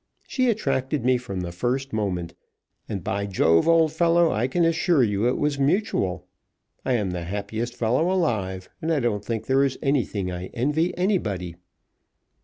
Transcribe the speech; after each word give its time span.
She 0.27 0.49
attracted 0.49 1.05
me 1.05 1.17
from 1.19 1.41
the 1.41 1.51
first 1.51 1.93
moment; 1.93 2.33
and, 2.89 3.03
by 3.03 3.27
Jove, 3.27 3.67
old 3.67 3.91
fellow, 3.93 4.31
I 4.31 4.47
can 4.47 4.65
assure 4.65 5.03
you 5.03 5.27
it 5.27 5.37
was 5.37 5.59
mutual. 5.59 6.25
I 6.83 6.93
am 6.93 7.11
the 7.11 7.25
happiest 7.25 7.75
fellow 7.75 8.11
alive, 8.11 8.67
and 8.81 8.91
I 8.91 8.99
don't 8.99 9.23
think 9.23 9.45
there 9.45 9.63
is 9.63 9.77
anything 9.83 10.31
I 10.31 10.47
envy 10.55 10.91
anybody." 10.97 11.55